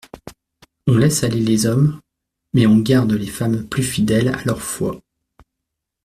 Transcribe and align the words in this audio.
On 0.87 0.97
laisse 0.97 1.23
aller 1.23 1.39
les 1.41 1.67
hommes, 1.67 1.99
mais 2.53 2.65
on 2.65 2.79
garde 2.79 3.11
les 3.13 3.27
femmes 3.27 3.67
plus 3.69 3.83
fidèles 3.83 4.29
à 4.29 4.43
leur 4.45 4.59
foi. 4.59 4.99